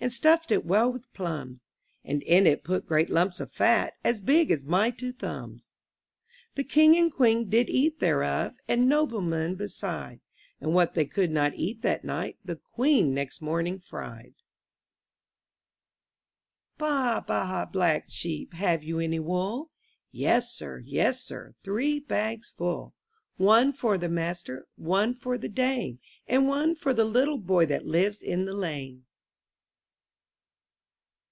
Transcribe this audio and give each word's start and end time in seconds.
And 0.00 0.12
stuffed 0.12 0.50
it 0.50 0.64
well 0.66 0.92
with 0.92 1.12
plums; 1.14 1.64
And 2.02 2.24
in 2.24 2.44
it 2.44 2.64
put 2.64 2.88
great 2.88 3.08
lumps 3.08 3.38
of 3.38 3.52
fat, 3.52 3.92
As 4.02 4.20
big 4.20 4.50
as 4.50 4.64
my 4.64 4.90
two 4.90 5.12
thumbs. 5.12 5.74
The 6.56 6.64
king 6.64 6.96
and 6.96 7.12
queen 7.12 7.48
did 7.48 7.70
eat 7.70 8.00
thereof. 8.00 8.54
And 8.66 8.88
noblemen 8.88 9.54
beside; 9.54 10.18
And 10.60 10.74
what 10.74 10.94
they 10.94 11.04
could 11.04 11.30
not 11.30 11.54
eat 11.54 11.82
that 11.82 12.04
night, 12.04 12.36
The 12.44 12.56
queen 12.56 13.14
next 13.14 13.40
morning 13.40 13.78
fried. 13.78 14.34
44 16.80 16.86
I 16.88 16.90
N 16.90 16.92
THE 16.98 17.14
NURSERY 17.14 17.14
D 17.14 17.16
AA, 17.16 17.24
baa, 17.60 17.66
black 17.70 18.04
sheep, 18.08 18.54
have 18.54 18.82
you 18.82 18.98
any 18.98 19.20
wool? 19.20 19.66
■^ 19.66 19.68
Yes 20.10 20.50
sir, 20.52 20.80
yes 20.84 21.20
sir, 21.22 21.54
three 21.62 22.00
bags 22.00 22.50
full; 22.56 22.96
One 23.36 23.72
for 23.72 23.96
the 23.96 24.08
master, 24.08 24.66
one 24.74 25.14
for 25.14 25.38
the 25.38 25.48
dame, 25.48 26.00
And 26.26 26.48
one 26.48 26.74
for 26.74 26.92
the 26.92 27.04
little 27.04 27.38
boy 27.38 27.66
that 27.66 27.86
lives 27.86 28.20
in 28.20 28.46
the 28.46 28.54
lane. 28.54 29.04